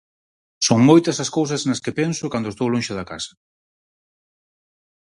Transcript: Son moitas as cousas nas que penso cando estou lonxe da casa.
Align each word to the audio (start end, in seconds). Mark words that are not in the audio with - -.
Son 0.67 0.79
moitas 0.89 1.17
as 1.23 1.29
cousas 1.37 1.61
nas 1.69 1.81
que 1.83 1.95
penso 1.99 2.31
cando 2.33 2.51
estou 2.51 2.67
lonxe 2.73 2.93
da 2.95 3.07
casa. 3.11 3.31